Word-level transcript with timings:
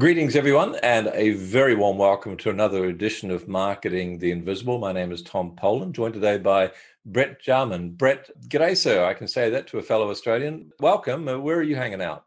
Greetings, 0.00 0.34
everyone, 0.34 0.76
and 0.76 1.10
a 1.12 1.32
very 1.32 1.74
warm 1.74 1.98
welcome 1.98 2.34
to 2.38 2.48
another 2.48 2.86
edition 2.86 3.30
of 3.30 3.48
Marketing 3.48 4.16
the 4.16 4.30
Invisible. 4.30 4.78
My 4.78 4.92
name 4.92 5.12
is 5.12 5.20
Tom 5.20 5.54
Poland, 5.54 5.94
joined 5.94 6.14
today 6.14 6.38
by 6.38 6.72
Brett 7.04 7.38
Jarman. 7.38 7.90
Brett, 7.90 8.30
g'day, 8.48 8.74
sir. 8.74 9.04
I 9.04 9.12
can 9.12 9.28
say 9.28 9.50
that 9.50 9.66
to 9.66 9.78
a 9.78 9.82
fellow 9.82 10.08
Australian. 10.08 10.72
Welcome. 10.80 11.28
Uh, 11.28 11.38
where 11.38 11.58
are 11.58 11.62
you 11.62 11.76
hanging 11.76 12.00
out? 12.00 12.24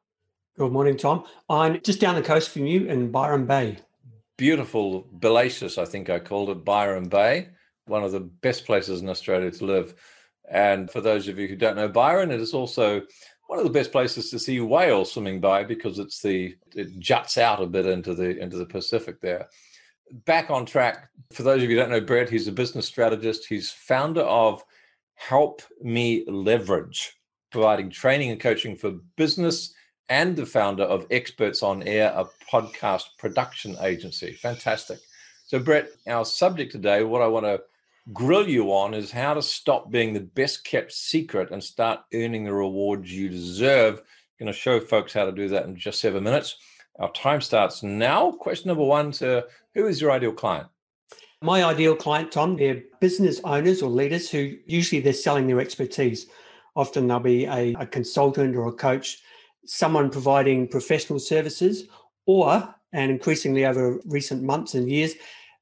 Good 0.55 0.71
morning, 0.71 0.97
Tom. 0.97 1.25
I'm 1.49 1.81
just 1.81 1.99
down 1.99 2.13
the 2.13 2.21
coast 2.21 2.51
from 2.51 2.67
you 2.67 2.85
in 2.85 3.09
Byron 3.09 3.47
Bay. 3.47 3.77
Beautiful, 4.37 5.07
Bellacious, 5.11 5.79
I 5.79 5.85
think 5.85 6.11
I 6.11 6.19
called 6.19 6.51
it, 6.51 6.63
Byron 6.63 7.09
Bay, 7.09 7.49
one 7.87 8.03
of 8.03 8.11
the 8.11 8.19
best 8.19 8.67
places 8.67 9.01
in 9.01 9.09
Australia 9.09 9.49
to 9.49 9.65
live. 9.65 9.95
And 10.47 10.91
for 10.91 11.01
those 11.01 11.27
of 11.27 11.39
you 11.39 11.47
who 11.47 11.55
don't 11.55 11.77
know 11.77 11.87
Byron, 11.87 12.29
it 12.29 12.39
is 12.39 12.53
also 12.53 13.01
one 13.53 13.59
of 13.59 13.71
the 13.71 13.79
best 13.79 13.91
places 13.91 14.31
to 14.31 14.39
see 14.39 14.59
whales 14.59 15.11
swimming 15.11 15.39
by 15.39 15.63
because 15.63 15.99
it's 15.99 16.23
the 16.23 16.55
it 16.75 16.97
juts 16.97 17.37
out 17.37 17.61
a 17.61 17.67
bit 17.67 17.85
into 17.85 18.15
the 18.15 18.39
into 18.39 18.57
the 18.57 18.65
Pacific 18.65 19.21
there. 19.21 19.47
Back 20.25 20.49
on 20.49 20.65
track. 20.65 21.07
For 21.31 21.43
those 21.43 21.61
of 21.61 21.69
you 21.69 21.75
who 21.75 21.75
don't 21.75 21.91
know 21.91 22.01
Brett, 22.01 22.31
he's 22.31 22.47
a 22.47 22.51
business 22.51 22.87
strategist. 22.87 23.45
He's 23.45 23.69
founder 23.69 24.21
of 24.21 24.63
Help 25.13 25.61
Me 25.83 26.25
Leverage, 26.27 27.13
providing 27.51 27.91
training 27.91 28.31
and 28.31 28.39
coaching 28.39 28.75
for 28.75 28.93
business, 29.17 29.71
and 30.09 30.35
the 30.35 30.47
founder 30.47 30.85
of 30.85 31.05
Experts 31.11 31.61
on 31.61 31.83
Air, 31.83 32.11
a 32.15 32.25
podcast 32.51 33.03
production 33.19 33.77
agency. 33.81 34.33
Fantastic. 34.33 34.97
So, 35.45 35.59
Brett, 35.59 35.89
our 36.07 36.25
subject 36.25 36.71
today, 36.71 37.03
what 37.03 37.21
I 37.21 37.27
want 37.27 37.45
to 37.45 37.61
grill 38.11 38.47
you 38.47 38.73
on 38.73 38.93
is 38.93 39.11
how 39.11 39.33
to 39.33 39.41
stop 39.41 39.89
being 39.89 40.13
the 40.13 40.19
best 40.19 40.65
kept 40.65 40.91
secret 40.91 41.51
and 41.51 41.63
start 41.63 42.01
earning 42.13 42.43
the 42.43 42.53
rewards 42.53 43.11
you 43.11 43.29
deserve. 43.29 43.99
I'm 43.99 44.45
going 44.47 44.53
to 44.53 44.59
show 44.59 44.79
folks 44.79 45.13
how 45.13 45.25
to 45.25 45.31
do 45.31 45.47
that 45.49 45.65
in 45.65 45.75
just 45.77 46.01
seven 46.01 46.23
minutes. 46.23 46.57
Our 46.99 47.11
time 47.13 47.39
starts 47.41 47.81
now. 47.81 48.31
Question 48.31 48.67
number 48.67 48.83
one 48.83 49.11
to 49.13 49.45
who 49.73 49.87
is 49.87 50.01
your 50.01 50.11
ideal 50.11 50.33
client? 50.33 50.67
My 51.41 51.63
ideal 51.63 51.95
client, 51.95 52.31
Tom, 52.31 52.55
they're 52.55 52.83
business 53.01 53.41
owners 53.43 53.81
or 53.81 53.89
leaders 53.89 54.29
who 54.29 54.55
usually 54.65 55.01
they're 55.01 55.13
selling 55.13 55.47
their 55.47 55.59
expertise. 55.59 56.27
Often 56.75 57.07
they'll 57.07 57.19
be 57.19 57.45
a, 57.45 57.73
a 57.79 57.85
consultant 57.85 58.55
or 58.55 58.67
a 58.67 58.73
coach, 58.73 59.19
someone 59.65 60.09
providing 60.09 60.67
professional 60.67 61.19
services, 61.19 61.85
or, 62.25 62.73
and 62.93 63.11
increasingly 63.11 63.65
over 63.65 63.99
recent 64.05 64.41
months 64.43 64.75
and 64.75 64.89
years, 64.89 65.15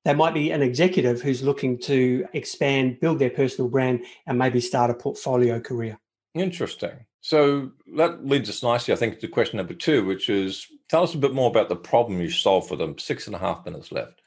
they 0.04 0.14
might 0.14 0.34
be 0.34 0.52
an 0.52 0.62
executive 0.62 1.22
who's 1.22 1.44
looking 1.44 1.78
to 1.80 2.26
expand, 2.34 3.00
build 3.00 3.20
their 3.20 3.30
personal 3.30 3.70
brand, 3.70 4.06
and 4.26 4.38
maybe 4.38 4.60
start 4.60 4.90
a 4.90 4.96
portfolio 4.96 5.60
career. 5.60 6.00
Interesting. 6.34 7.06
So 7.22 7.72
that 7.98 8.26
leads 8.26 8.50
us 8.50 8.64
nicely, 8.64 8.94
I 8.94 8.98
think, 8.98 9.20
to 9.20 9.28
question 9.28 9.58
number 9.58 9.76
two, 9.76 10.06
which 10.06 10.30
is 10.30 10.66
tell 10.90 11.04
us 11.04 11.14
a 11.14 11.20
bit 11.20 11.34
more 11.34 11.50
about 11.50 11.70
the 11.70 11.76
problem 11.76 12.20
you 12.20 12.32
solve 12.32 12.68
for 12.68 12.76
them. 12.76 12.98
Six 12.98 13.28
and 13.28 13.36
a 13.36 13.40
half 13.40 13.64
minutes 13.66 13.92
left. 13.92 14.22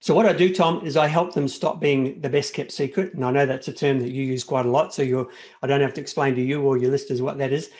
So 0.00 0.14
what 0.14 0.26
I 0.26 0.32
do, 0.32 0.52
Tom, 0.52 0.84
is 0.84 0.96
I 0.96 1.06
help 1.06 1.34
them 1.34 1.48
stop 1.48 1.80
being 1.80 2.20
the 2.20 2.28
best 2.28 2.52
kept 2.52 2.72
secret, 2.72 3.14
and 3.14 3.24
I 3.24 3.30
know 3.30 3.46
that's 3.46 3.68
a 3.68 3.72
term 3.72 4.00
that 4.00 4.10
you 4.10 4.24
use 4.24 4.44
quite 4.44 4.66
a 4.66 4.70
lot. 4.70 4.92
So 4.92 5.02
you're, 5.02 5.28
I 5.62 5.66
don't 5.66 5.80
have 5.80 5.94
to 5.94 6.00
explain 6.00 6.34
to 6.34 6.42
you 6.42 6.62
or 6.62 6.76
your 6.76 6.90
listeners 6.90 7.22
what 7.22 7.38
that 7.38 7.52
is. 7.52 7.70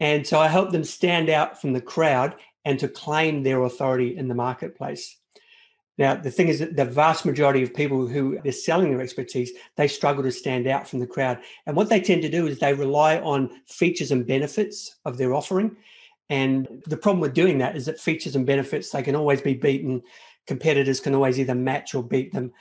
And 0.00 0.26
so 0.26 0.38
I 0.38 0.48
help 0.48 0.70
them 0.70 0.84
stand 0.84 1.30
out 1.30 1.60
from 1.60 1.72
the 1.72 1.80
crowd 1.80 2.36
and 2.64 2.78
to 2.78 2.88
claim 2.88 3.42
their 3.42 3.62
authority 3.62 4.16
in 4.16 4.28
the 4.28 4.34
marketplace. 4.34 5.18
Now, 5.96 6.16
the 6.16 6.30
thing 6.30 6.48
is 6.48 6.58
that 6.58 6.74
the 6.74 6.84
vast 6.84 7.24
majority 7.24 7.62
of 7.62 7.72
people 7.72 8.06
who 8.06 8.38
are 8.44 8.52
selling 8.52 8.90
their 8.90 9.00
expertise, 9.00 9.52
they 9.76 9.86
struggle 9.86 10.24
to 10.24 10.32
stand 10.32 10.66
out 10.66 10.88
from 10.88 10.98
the 10.98 11.06
crowd. 11.06 11.38
And 11.66 11.76
what 11.76 11.88
they 11.88 12.00
tend 12.00 12.22
to 12.22 12.28
do 12.28 12.46
is 12.46 12.58
they 12.58 12.74
rely 12.74 13.18
on 13.20 13.50
features 13.66 14.10
and 14.10 14.26
benefits 14.26 14.96
of 15.04 15.16
their 15.16 15.34
offering. 15.34 15.76
And 16.30 16.82
the 16.86 16.96
problem 16.96 17.20
with 17.20 17.34
doing 17.34 17.58
that 17.58 17.76
is 17.76 17.86
that 17.86 18.00
features 18.00 18.34
and 18.34 18.44
benefits, 18.44 18.90
they 18.90 19.02
can 19.02 19.14
always 19.14 19.40
be 19.40 19.54
beaten. 19.54 20.02
Competitors 20.48 20.98
can 20.98 21.14
always 21.14 21.38
either 21.38 21.54
match 21.54 21.94
or 21.94 22.02
beat 22.02 22.32
them. 22.32 22.52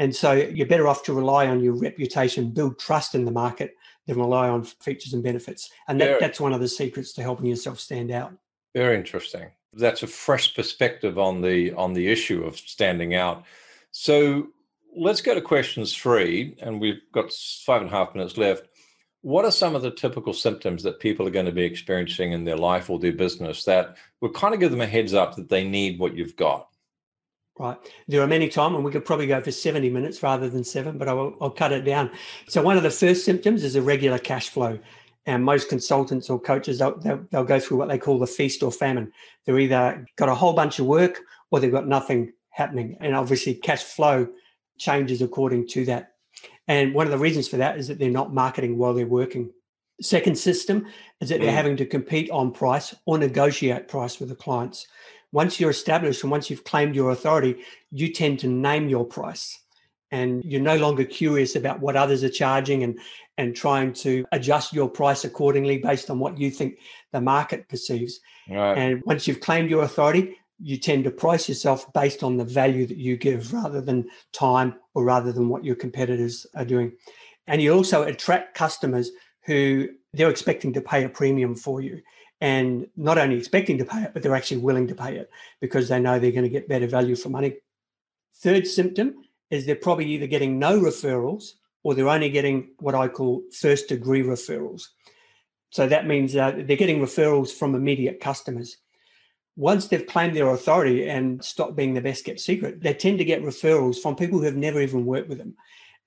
And 0.00 0.16
so 0.16 0.32
you're 0.32 0.66
better 0.66 0.88
off 0.88 1.04
to 1.04 1.12
rely 1.12 1.46
on 1.46 1.62
your 1.62 1.74
reputation, 1.74 2.50
build 2.50 2.78
trust 2.78 3.14
in 3.14 3.24
the 3.24 3.30
market 3.30 3.76
than 4.06 4.18
rely 4.18 4.48
on 4.48 4.64
features 4.64 5.12
and 5.12 5.22
benefits. 5.22 5.70
And 5.86 6.00
that, 6.00 6.18
that's 6.18 6.40
one 6.40 6.54
of 6.54 6.60
the 6.60 6.68
secrets 6.68 7.12
to 7.12 7.22
helping 7.22 7.46
yourself 7.46 7.78
stand 7.78 8.10
out. 8.10 8.32
Very 8.74 8.96
interesting 8.96 9.50
that's 9.74 10.02
a 10.02 10.06
fresh 10.06 10.54
perspective 10.54 11.18
on 11.18 11.40
the 11.40 11.72
on 11.72 11.92
the 11.92 12.08
issue 12.08 12.44
of 12.44 12.56
standing 12.56 13.14
out. 13.14 13.44
So 13.92 14.48
let's 14.96 15.20
go 15.20 15.34
to 15.34 15.40
questions 15.40 15.94
three, 15.94 16.56
and 16.60 16.80
we've 16.80 17.00
got 17.12 17.32
five 17.32 17.82
and 17.82 17.90
a 17.90 17.92
half 17.92 18.14
minutes 18.14 18.36
left. 18.36 18.68
What 19.22 19.44
are 19.44 19.50
some 19.50 19.74
of 19.74 19.82
the 19.82 19.90
typical 19.90 20.32
symptoms 20.32 20.82
that 20.82 20.98
people 20.98 21.26
are 21.26 21.32
going 21.32 21.46
to 21.46 21.52
be 21.52 21.64
experiencing 21.64 22.32
in 22.32 22.44
their 22.44 22.56
life 22.56 22.88
or 22.88 22.98
their 22.98 23.12
business 23.12 23.64
that 23.64 23.96
will 24.20 24.30
kind 24.30 24.54
of 24.54 24.60
give 24.60 24.70
them 24.70 24.80
a 24.80 24.86
heads 24.86 25.12
up 25.12 25.36
that 25.36 25.50
they 25.50 25.68
need 25.68 25.98
what 25.98 26.16
you've 26.16 26.36
got? 26.36 26.68
Right. 27.58 27.76
There 28.08 28.22
are 28.22 28.26
many 28.26 28.48
times, 28.48 28.76
and 28.76 28.84
we 28.84 28.90
could 28.90 29.04
probably 29.04 29.26
go 29.26 29.38
for 29.42 29.52
70 29.52 29.90
minutes 29.90 30.22
rather 30.22 30.48
than 30.48 30.64
seven, 30.64 30.96
but 30.96 31.08
I'll, 31.08 31.36
I'll 31.42 31.50
cut 31.50 31.72
it 31.72 31.82
down. 31.82 32.10
So, 32.48 32.62
one 32.62 32.78
of 32.78 32.82
the 32.82 32.90
first 32.90 33.26
symptoms 33.26 33.64
is 33.64 33.76
irregular 33.76 34.18
cash 34.18 34.48
flow 34.48 34.78
and 35.26 35.44
most 35.44 35.68
consultants 35.68 36.30
or 36.30 36.40
coaches 36.40 36.78
they'll, 36.78 36.98
they'll, 36.98 37.24
they'll, 37.30 37.44
go 37.44 37.60
through 37.60 37.76
what 37.76 37.88
they 37.88 37.98
call 37.98 38.18
the 38.18 38.26
feast 38.26 38.62
or 38.62 38.72
famine. 38.72 39.12
They're 39.44 39.58
either 39.58 40.06
got 40.16 40.28
a 40.28 40.34
whole 40.34 40.54
bunch 40.54 40.78
of 40.78 40.86
work 40.86 41.20
or 41.50 41.60
they've 41.60 41.70
got 41.70 41.86
nothing 41.86 42.32
happening. 42.50 42.96
And 43.00 43.14
obviously 43.14 43.54
cash 43.54 43.82
flow 43.82 44.28
changes 44.78 45.22
according 45.22 45.68
to 45.68 45.84
that. 45.86 46.12
And 46.68 46.94
one 46.94 47.06
of 47.06 47.10
the 47.10 47.18
reasons 47.18 47.48
for 47.48 47.56
that 47.58 47.78
is 47.78 47.88
that 47.88 47.98
they're 47.98 48.10
not 48.10 48.32
marketing 48.32 48.78
while 48.78 48.94
they're 48.94 49.06
working. 49.06 49.50
Second 50.00 50.36
system 50.36 50.86
is 51.20 51.28
that 51.28 51.40
they're 51.40 51.50
mm. 51.50 51.54
having 51.54 51.76
to 51.76 51.86
compete 51.86 52.30
on 52.30 52.52
price 52.52 52.94
or 53.04 53.18
negotiate 53.18 53.88
price 53.88 54.18
with 54.18 54.30
the 54.30 54.34
clients. 54.34 54.86
Once 55.32 55.60
you're 55.60 55.70
established 55.70 56.22
and 56.22 56.30
once 56.30 56.48
you've 56.48 56.64
claimed 56.64 56.94
your 56.94 57.10
authority 57.10 57.56
you 57.90 58.12
tend 58.12 58.38
to 58.40 58.48
name 58.48 58.88
your 58.88 59.04
price. 59.04 59.58
And 60.12 60.42
you're 60.44 60.60
no 60.60 60.76
longer 60.76 61.04
curious 61.04 61.54
about 61.54 61.80
what 61.80 61.96
others 61.96 62.24
are 62.24 62.30
charging 62.30 62.82
and 62.82 62.98
and 63.40 63.56
trying 63.56 63.92
to 63.92 64.24
adjust 64.32 64.72
your 64.72 64.88
price 64.88 65.24
accordingly 65.24 65.78
based 65.78 66.10
on 66.10 66.18
what 66.18 66.38
you 66.38 66.50
think 66.50 66.78
the 67.12 67.20
market 67.20 67.68
perceives. 67.68 68.20
Right. 68.48 68.76
and 68.76 69.02
once 69.04 69.26
you've 69.26 69.40
claimed 69.40 69.70
your 69.70 69.84
authority 69.84 70.36
you 70.62 70.76
tend 70.76 71.04
to 71.04 71.10
price 71.10 71.48
yourself 71.48 71.90
based 71.94 72.22
on 72.22 72.36
the 72.36 72.44
value 72.44 72.86
that 72.86 72.98
you 72.98 73.16
give 73.16 73.52
rather 73.52 73.80
than 73.80 74.08
time 74.32 74.74
or 74.94 75.04
rather 75.04 75.32
than 75.32 75.48
what 75.48 75.64
your 75.64 75.74
competitors 75.74 76.46
are 76.54 76.66
doing. 76.66 76.92
And 77.46 77.62
you 77.62 77.72
also 77.72 78.02
attract 78.02 78.54
customers 78.54 79.10
who 79.46 79.88
they're 80.12 80.28
expecting 80.28 80.74
to 80.74 80.82
pay 80.82 81.04
a 81.04 81.08
premium 81.08 81.54
for 81.54 81.80
you. 81.80 82.02
And 82.42 82.86
not 82.94 83.16
only 83.16 83.38
expecting 83.38 83.78
to 83.78 83.86
pay 83.86 84.02
it 84.02 84.12
but 84.12 84.22
they're 84.22 84.36
actually 84.36 84.58
willing 84.58 84.86
to 84.88 84.94
pay 84.94 85.16
it 85.16 85.30
because 85.62 85.88
they 85.88 85.98
know 85.98 86.18
they're 86.18 86.30
going 86.30 86.44
to 86.44 86.50
get 86.50 86.68
better 86.68 86.86
value 86.86 87.16
for 87.16 87.30
money. 87.30 87.56
Third 88.36 88.66
symptom 88.66 89.14
is 89.50 89.64
they're 89.64 89.76
probably 89.76 90.06
either 90.06 90.26
getting 90.26 90.58
no 90.58 90.78
referrals 90.78 91.54
or 91.82 91.94
they're 91.94 92.08
only 92.08 92.30
getting 92.30 92.70
what 92.78 92.94
I 92.94 93.08
call 93.08 93.42
first 93.52 93.88
degree 93.88 94.22
referrals. 94.22 94.82
So 95.70 95.86
that 95.86 96.06
means 96.06 96.34
uh, 96.34 96.50
they're 96.50 96.76
getting 96.76 97.00
referrals 97.00 97.50
from 97.50 97.74
immediate 97.74 98.20
customers. 98.20 98.76
Once 99.56 99.88
they've 99.88 100.06
claimed 100.06 100.36
their 100.36 100.50
authority 100.50 101.08
and 101.08 101.44
stopped 101.44 101.76
being 101.76 101.94
the 101.94 102.00
best 102.00 102.24
kept 102.24 102.40
secret, 102.40 102.80
they 102.80 102.94
tend 102.94 103.18
to 103.18 103.24
get 103.24 103.42
referrals 103.42 103.98
from 103.98 104.16
people 104.16 104.38
who 104.38 104.44
have 104.44 104.56
never 104.56 104.80
even 104.80 105.06
worked 105.06 105.28
with 105.28 105.38
them. 105.38 105.54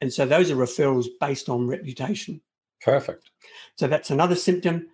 And 0.02 0.12
so 0.12 0.26
those 0.26 0.52
are 0.52 0.56
referrals 0.56 1.08
based 1.20 1.50
on 1.50 1.68
reputation. 1.68 2.42
Perfect. 2.82 3.32
So 3.78 3.88
that's 3.88 4.12
another 4.12 4.36
symptom. 4.36 4.88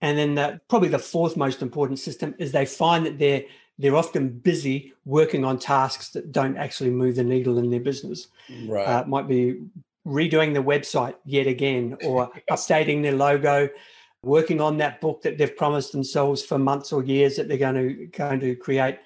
And 0.00 0.18
then 0.18 0.34
the, 0.34 0.60
probably 0.68 0.88
the 0.88 0.98
fourth 0.98 1.36
most 1.36 1.62
important 1.62 1.98
system 1.98 2.34
is 2.38 2.52
they 2.52 2.66
find 2.66 3.06
that 3.06 3.18
they're 3.18 3.44
they're 3.78 3.96
often 3.96 4.28
busy 4.28 4.92
working 5.04 5.44
on 5.44 5.58
tasks 5.58 6.10
that 6.10 6.30
don't 6.30 6.56
actually 6.56 6.90
move 6.90 7.16
the 7.16 7.24
needle 7.24 7.58
in 7.58 7.70
their 7.70 7.80
business. 7.80 8.28
Right. 8.66 8.86
Uh, 8.86 9.04
might 9.06 9.26
be 9.26 9.62
redoing 10.06 10.54
the 10.54 10.62
website 10.62 11.14
yet 11.24 11.46
again 11.46 11.96
or 12.04 12.30
updating 12.50 13.02
their 13.02 13.14
logo, 13.14 13.68
working 14.22 14.60
on 14.60 14.78
that 14.78 15.00
book 15.00 15.22
that 15.22 15.38
they've 15.38 15.56
promised 15.56 15.92
themselves 15.92 16.42
for 16.42 16.58
months 16.58 16.92
or 16.92 17.02
years 17.02 17.36
that 17.36 17.48
they're 17.48 17.56
going 17.56 17.74
to 17.74 18.06
going 18.06 18.40
to 18.40 18.54
create 18.56 18.98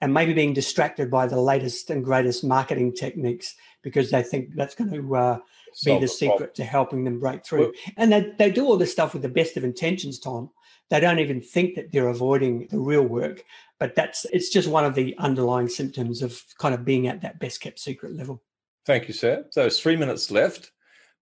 and 0.00 0.14
maybe 0.14 0.32
being 0.32 0.54
distracted 0.54 1.10
by 1.10 1.26
the 1.26 1.40
latest 1.40 1.90
and 1.90 2.04
greatest 2.04 2.42
marketing 2.42 2.94
techniques 2.94 3.54
because 3.82 4.10
they 4.10 4.22
think 4.22 4.54
that's 4.54 4.74
going 4.74 4.90
to 4.90 5.16
uh, 5.16 5.38
be 5.84 5.98
the 5.98 6.08
secret 6.08 6.54
to 6.54 6.64
helping 6.64 7.04
them 7.04 7.20
break 7.20 7.44
through. 7.44 7.60
Well, 7.60 7.72
and 7.96 8.12
they, 8.12 8.32
they 8.38 8.50
do 8.50 8.64
all 8.64 8.78
this 8.78 8.92
stuff 8.92 9.12
with 9.12 9.22
the 9.22 9.28
best 9.28 9.56
of 9.56 9.64
intentions, 9.64 10.18
Tom. 10.18 10.50
They 10.88 11.00
don't 11.00 11.18
even 11.18 11.40
think 11.40 11.74
that 11.76 11.92
they're 11.92 12.08
avoiding 12.08 12.66
the 12.70 12.78
real 12.78 13.02
work 13.02 13.44
but 13.80 13.94
that's 13.94 14.26
it's 14.26 14.50
just 14.50 14.68
one 14.68 14.84
of 14.84 14.94
the 14.94 15.16
underlying 15.18 15.68
symptoms 15.68 16.22
of 16.22 16.40
kind 16.58 16.74
of 16.74 16.84
being 16.84 17.08
at 17.08 17.22
that 17.22 17.40
best 17.40 17.60
kept 17.60 17.80
secret 17.80 18.14
level. 18.14 18.40
Thank 18.90 19.06
you, 19.06 19.14
sir. 19.14 19.44
So 19.50 19.66
it's 19.66 19.78
three 19.78 19.94
minutes 19.94 20.32
left. 20.32 20.72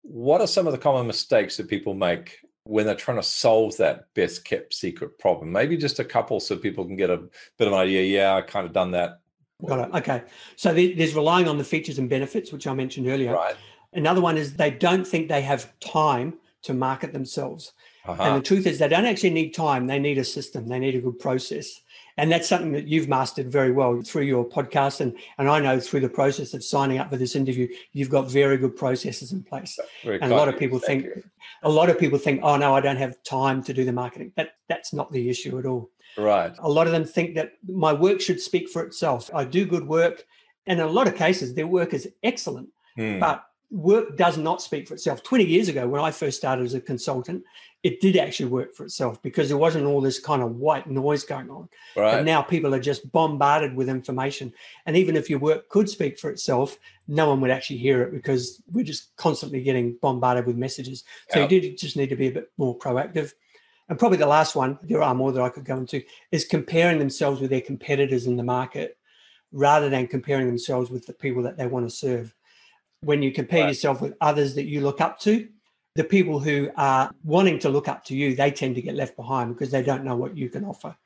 What 0.00 0.40
are 0.40 0.46
some 0.46 0.66
of 0.66 0.72
the 0.72 0.78
common 0.78 1.06
mistakes 1.06 1.58
that 1.58 1.68
people 1.68 1.92
make 1.92 2.38
when 2.64 2.86
they're 2.86 2.94
trying 2.94 3.18
to 3.18 3.22
solve 3.22 3.76
that 3.76 4.06
best 4.14 4.42
kept 4.46 4.72
secret 4.72 5.18
problem? 5.18 5.52
Maybe 5.52 5.76
just 5.76 5.98
a 5.98 6.04
couple 6.04 6.40
so 6.40 6.56
people 6.56 6.86
can 6.86 6.96
get 6.96 7.10
a 7.10 7.18
bit 7.58 7.68
of 7.68 7.74
an 7.74 7.78
idea. 7.78 8.04
Yeah, 8.04 8.36
I 8.36 8.40
kind 8.40 8.64
of 8.64 8.72
done 8.72 8.92
that. 8.92 9.20
Got 9.66 9.86
it. 9.86 9.94
Okay. 9.96 10.22
So 10.56 10.72
there's 10.72 11.14
relying 11.14 11.46
on 11.46 11.58
the 11.58 11.64
features 11.64 11.98
and 11.98 12.08
benefits, 12.08 12.52
which 12.52 12.66
I 12.66 12.72
mentioned 12.72 13.06
earlier. 13.06 13.34
Right. 13.34 13.54
Another 13.92 14.22
one 14.22 14.38
is 14.38 14.54
they 14.54 14.70
don't 14.70 15.06
think 15.06 15.28
they 15.28 15.42
have 15.42 15.78
time 15.80 16.38
to 16.62 16.72
market 16.72 17.12
themselves. 17.12 17.74
Uh-huh. 18.08 18.22
And 18.22 18.36
the 18.36 18.46
truth 18.46 18.66
is, 18.66 18.78
they 18.78 18.88
don't 18.88 19.04
actually 19.04 19.30
need 19.30 19.50
time. 19.50 19.86
They 19.86 19.98
need 19.98 20.18
a 20.18 20.24
system. 20.24 20.66
They 20.68 20.78
need 20.78 20.94
a 20.94 21.00
good 21.00 21.18
process. 21.18 21.80
And 22.16 22.32
that's 22.32 22.48
something 22.48 22.72
that 22.72 22.88
you've 22.88 23.08
mastered 23.08 23.50
very 23.50 23.70
well 23.70 24.02
through 24.02 24.22
your 24.22 24.44
podcast. 24.44 25.00
And, 25.00 25.16
and 25.38 25.48
I 25.48 25.60
know 25.60 25.78
through 25.78 26.00
the 26.00 26.08
process 26.08 26.52
of 26.52 26.64
signing 26.64 26.98
up 26.98 27.10
for 27.10 27.16
this 27.16 27.36
interview, 27.36 27.68
you've 27.92 28.10
got 28.10 28.28
very 28.28 28.56
good 28.56 28.74
processes 28.74 29.30
in 29.30 29.44
place. 29.44 29.78
Very 30.02 30.20
and 30.20 30.32
a 30.32 30.36
lot 30.36 30.48
of 30.48 30.58
people 30.58 30.80
think 30.80 31.04
you. 31.04 31.22
a 31.62 31.70
lot 31.70 31.88
of 31.88 31.98
people 31.98 32.18
think, 32.18 32.40
oh 32.42 32.56
no, 32.56 32.74
I 32.74 32.80
don't 32.80 32.96
have 32.96 33.22
time 33.22 33.62
to 33.62 33.72
do 33.72 33.84
the 33.84 33.92
marketing. 33.92 34.32
That 34.36 34.54
that's 34.68 34.92
not 34.92 35.12
the 35.12 35.30
issue 35.30 35.58
at 35.60 35.66
all. 35.66 35.90
Right. 36.16 36.52
A 36.58 36.68
lot 36.68 36.88
of 36.88 36.92
them 36.92 37.04
think 37.04 37.36
that 37.36 37.52
my 37.68 37.92
work 37.92 38.20
should 38.20 38.40
speak 38.40 38.68
for 38.68 38.82
itself. 38.82 39.30
I 39.32 39.44
do 39.44 39.64
good 39.64 39.86
work. 39.86 40.24
And 40.66 40.80
in 40.80 40.86
a 40.86 40.90
lot 40.90 41.06
of 41.06 41.14
cases, 41.14 41.54
their 41.54 41.68
work 41.68 41.94
is 41.94 42.08
excellent. 42.24 42.68
Hmm. 42.96 43.20
But 43.20 43.44
work 43.70 44.16
does 44.16 44.38
not 44.38 44.62
speak 44.62 44.88
for 44.88 44.94
itself. 44.94 45.22
20 45.22 45.44
years 45.44 45.68
ago, 45.68 45.86
when 45.86 46.00
I 46.00 46.10
first 46.10 46.38
started 46.38 46.64
as 46.64 46.74
a 46.74 46.80
consultant, 46.80 47.44
it 47.82 48.00
did 48.00 48.16
actually 48.16 48.46
work 48.46 48.74
for 48.74 48.84
itself 48.84 49.22
because 49.22 49.48
there 49.48 49.58
wasn't 49.58 49.84
all 49.84 50.00
this 50.00 50.18
kind 50.18 50.42
of 50.42 50.56
white 50.56 50.88
noise 50.88 51.22
going 51.22 51.48
on. 51.48 51.68
Right. 51.96 52.16
But 52.16 52.24
now 52.24 52.42
people 52.42 52.74
are 52.74 52.80
just 52.80 53.10
bombarded 53.12 53.74
with 53.74 53.88
information. 53.88 54.52
And 54.86 54.96
even 54.96 55.16
if 55.16 55.30
your 55.30 55.38
work 55.38 55.68
could 55.68 55.88
speak 55.88 56.18
for 56.18 56.30
itself, 56.30 56.78
no 57.06 57.28
one 57.28 57.40
would 57.40 57.50
actually 57.50 57.78
hear 57.78 58.02
it 58.02 58.12
because 58.12 58.60
we're 58.72 58.84
just 58.84 59.14
constantly 59.16 59.62
getting 59.62 59.96
bombarded 60.02 60.46
with 60.46 60.56
messages. 60.56 61.04
So 61.30 61.40
yep. 61.40 61.52
you 61.52 61.60
do 61.60 61.76
just 61.76 61.96
need 61.96 62.08
to 62.08 62.16
be 62.16 62.28
a 62.28 62.32
bit 62.32 62.50
more 62.56 62.76
proactive. 62.76 63.32
And 63.88 63.98
probably 63.98 64.18
the 64.18 64.26
last 64.26 64.56
one, 64.56 64.78
there 64.82 65.02
are 65.02 65.14
more 65.14 65.32
that 65.32 65.42
I 65.42 65.48
could 65.48 65.64
go 65.64 65.76
into, 65.76 66.02
is 66.32 66.44
comparing 66.44 66.98
themselves 66.98 67.40
with 67.40 67.50
their 67.50 67.60
competitors 67.60 68.26
in 68.26 68.36
the 68.36 68.42
market 68.42 68.98
rather 69.52 69.88
than 69.88 70.06
comparing 70.06 70.46
themselves 70.46 70.90
with 70.90 71.06
the 71.06 71.14
people 71.14 71.42
that 71.44 71.56
they 71.56 71.66
want 71.66 71.88
to 71.88 71.94
serve. 71.94 72.34
When 73.00 73.22
you 73.22 73.32
compare 73.32 73.62
right. 73.62 73.68
yourself 73.68 74.00
with 74.00 74.14
others 74.20 74.54
that 74.54 74.66
you 74.66 74.80
look 74.80 75.00
up 75.00 75.20
to, 75.20 75.48
the 75.94 76.04
people 76.04 76.38
who 76.38 76.70
are 76.76 77.10
wanting 77.24 77.58
to 77.60 77.68
look 77.68 77.88
up 77.88 78.04
to 78.04 78.16
you, 78.16 78.36
they 78.36 78.50
tend 78.50 78.74
to 78.76 78.82
get 78.82 78.94
left 78.94 79.16
behind 79.16 79.54
because 79.54 79.70
they 79.70 79.82
don't 79.82 80.04
know 80.04 80.16
what 80.16 80.36
you 80.36 80.48
can 80.48 80.64
offer. 80.64 80.96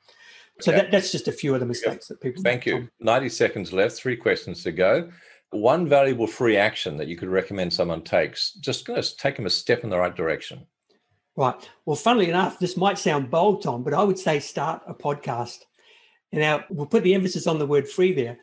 So 0.61 0.71
okay. 0.71 0.81
that, 0.81 0.91
that's 0.91 1.11
just 1.11 1.27
a 1.27 1.31
few 1.31 1.53
of 1.53 1.59
the 1.59 1.65
mistakes 1.65 2.07
that 2.07 2.21
people. 2.21 2.43
Thank 2.43 2.65
you. 2.65 2.87
90 2.99 3.29
seconds 3.29 3.73
left, 3.73 3.95
three 3.95 4.15
questions 4.15 4.63
to 4.63 4.71
go. 4.71 5.09
One 5.49 5.87
valuable 5.87 6.27
free 6.27 6.57
action 6.57 6.97
that 6.97 7.07
you 7.07 7.17
could 7.17 7.29
recommend 7.29 7.73
someone 7.73 8.03
takes, 8.03 8.53
just 8.53 8.85
going 8.85 9.01
to 9.01 9.17
take 9.17 9.35
them 9.35 9.45
a 9.45 9.49
step 9.49 9.83
in 9.83 9.89
the 9.89 9.97
right 9.97 10.15
direction. 10.15 10.65
Right. 11.35 11.55
Well, 11.85 11.95
funnily 11.95 12.29
enough, 12.29 12.59
this 12.59 12.77
might 12.77 12.99
sound 12.99 13.31
bold, 13.31 13.63
Tom, 13.63 13.83
but 13.83 13.93
I 13.93 14.03
would 14.03 14.19
say 14.19 14.39
start 14.39 14.83
a 14.87 14.93
podcast. 14.93 15.59
Now, 16.31 16.63
we'll 16.69 16.85
put 16.85 17.03
the 17.03 17.15
emphasis 17.15 17.47
on 17.47 17.59
the 17.59 17.65
word 17.65 17.87
free 17.87 18.13
there. 18.13 18.37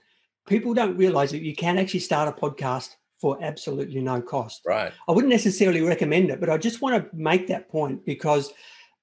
People 0.48 0.74
don't 0.74 0.96
realize 0.96 1.30
that 1.30 1.42
you 1.42 1.54
can 1.54 1.78
actually 1.78 2.00
start 2.00 2.28
a 2.28 2.40
podcast 2.40 2.96
for 3.20 3.38
absolutely 3.42 4.00
no 4.00 4.20
cost. 4.22 4.62
Right. 4.64 4.92
I 5.08 5.12
wouldn't 5.12 5.32
necessarily 5.32 5.82
recommend 5.82 6.30
it, 6.30 6.40
but 6.40 6.48
I 6.48 6.56
just 6.56 6.80
want 6.80 6.96
to 6.96 7.16
make 7.16 7.46
that 7.48 7.68
point 7.68 8.04
because 8.06 8.52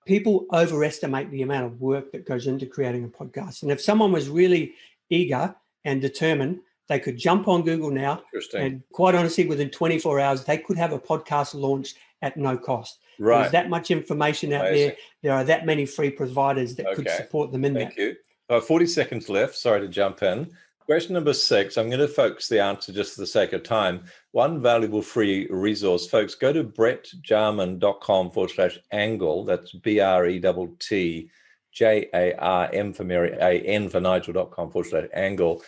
people 0.06 0.48
overestimate 0.54 1.30
the 1.30 1.44
amount 1.44 1.66
of 1.66 1.80
work 1.80 2.12
that 2.12 2.25
goes 2.25 2.48
into 2.48 2.66
creating 2.66 3.04
a 3.04 3.08
podcast. 3.08 3.62
And 3.62 3.72
if 3.72 3.80
someone 3.80 4.12
was 4.12 4.30
really 4.30 4.74
eager 5.10 5.56
and 5.86 6.02
determined, 6.02 6.60
they 6.88 7.00
could 7.00 7.18
jump 7.18 7.48
on 7.48 7.64
Google 7.64 7.92
now. 7.92 8.24
And 8.58 8.81
quite 8.92 9.14
honestly, 9.14 9.46
within 9.46 9.69
24 9.69 10.19
hours, 10.19 10.44
they 10.46 10.58
could 10.58 10.78
have 10.78 10.94
a 10.94 11.00
podcast 11.00 11.54
launched 11.54 11.98
at 12.22 12.38
no 12.38 12.58
cost. 12.58 13.00
Right. 13.19 13.42
There's 13.42 13.52
that 13.52 13.69
much 13.69 13.92
information 13.92 14.54
out 14.54 14.68
Amazing. 14.68 14.88
there. 14.88 14.98
There 15.24 15.34
are 15.34 15.44
that 15.44 15.66
many 15.66 15.86
free 15.86 16.10
providers 16.10 16.75
that 16.75 16.88
okay. 16.88 16.96
could 16.96 17.10
support 17.10 17.52
them 17.52 17.66
in 17.66 17.74
Thank 17.74 17.90
that. 17.90 17.96
Thank 17.96 18.18
you. 18.50 18.56
Uh, 18.56 18.62
40 18.62 18.88
seconds 18.88 19.30
left. 19.30 19.56
Sorry 19.56 19.81
to 19.81 19.88
jump 19.88 20.24
in. 20.24 20.50
Question 20.88 21.16
number 21.16 21.34
six, 21.34 21.78
I'm 21.78 21.89
going 21.89 22.00
to 22.00 22.07
focus 22.07 22.48
the 22.48 22.62
answer 22.62 22.94
just 22.94 23.13
for 23.13 23.19
the 23.19 23.28
sake 23.28 23.51
of 23.51 23.62
time. 23.62 24.06
One 24.31 24.62
valuable 24.62 25.01
free 25.01 25.45
resource, 25.50 26.07
folks, 26.07 26.34
go 26.34 26.54
to 26.54 26.63
brettjarman.com 26.63 28.31
forward 28.31 28.51
slash 28.51 28.80
angle. 28.94 29.44
That's 29.44 29.74
B 29.74 30.00
R 30.00 30.28
E 30.28 30.39
T 30.39 30.75
T 30.80 31.30
J 31.74 32.07
A 32.13 32.34
R 32.36 32.69
M 32.72 32.94
for 32.94 33.04
Mary, 33.04 33.34
A 33.34 33.60
N 33.63 33.89
for 33.89 34.00
Nigel.com 34.00 34.72
forward 34.72 34.88
slash 34.88 35.10
angle. 35.13 35.62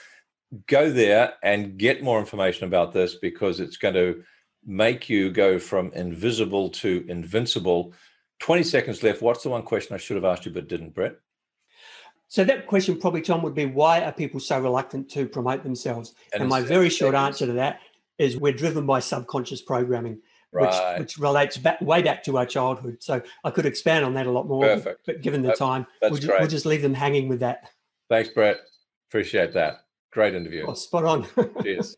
Go 0.68 0.90
there 0.90 1.34
and 1.44 1.78
get 1.78 2.02
more 2.02 2.22
information 2.22 2.68
about 2.68 2.94
this 2.94 3.16
because 3.16 3.60
it's 3.60 3.76
going 3.76 3.96
to 3.96 4.24
make 4.66 5.10
you 5.10 5.32
go 5.32 5.60
from 5.60 5.92
invisible 5.96 6.70
to 6.70 7.06
invincible. 7.10 7.94
20 8.40 8.64
seconds 8.64 9.04
left. 9.04 9.22
What's 9.22 9.44
the 9.44 9.50
one 9.50 9.64
question 9.64 9.96
I 9.96 9.98
should 9.98 10.16
have 10.16 10.24
asked 10.24 10.46
you 10.46 10.54
but 10.54 10.70
didn't, 10.70 10.96
Brett? 10.96 11.18
So 12.30 12.44
that 12.44 12.68
question 12.68 13.00
probably, 13.00 13.22
Tom, 13.22 13.42
would 13.42 13.56
be 13.56 13.66
why 13.66 14.04
are 14.04 14.12
people 14.12 14.40
so 14.40 14.60
reluctant 14.60 15.10
to 15.12 15.28
promote 15.28 15.64
themselves? 15.64 16.14
And, 16.32 16.42
and 16.42 16.50
my 16.50 16.62
very 16.62 16.90
short 16.90 17.16
answer 17.16 17.48
to 17.48 17.54
that 17.54 17.82
is 18.20 18.38
we're 18.38 18.54
driven 18.54 18.86
by 18.86 19.00
subconscious 19.00 19.64
programming, 19.64 20.20
right. 20.52 21.00
which, 21.00 21.00
which 21.00 21.18
relates 21.18 21.58
back 21.58 21.82
way 21.82 22.04
back 22.04 22.24
to 22.26 22.38
our 22.38 22.46
childhood. 22.46 22.98
So 23.00 23.20
I 23.44 23.50
could 23.50 23.66
expand 23.66 24.06
on 24.06 24.14
that 24.14 24.28
a 24.28 24.32
lot 24.32 24.48
more, 24.48 24.64
Perfect. 24.64 25.08
but 25.08 25.22
given 25.22 25.42
the 25.42 25.54
time, 25.54 25.88
we'll, 26.04 26.16
just, 26.16 26.28
we'll 26.28 26.48
just 26.48 26.68
leave 26.68 26.84
them 26.84 26.94
hanging 26.94 27.30
with 27.30 27.40
that. 27.40 27.72
Thanks, 28.10 28.30
Brett. 28.30 28.58
Appreciate 29.10 29.54
that. 29.54 29.86
Great 30.12 30.36
interview. 30.36 30.66
Oh, 30.68 30.76
spot 30.76 31.06
on. 31.06 31.28
Cheers. 31.64 31.98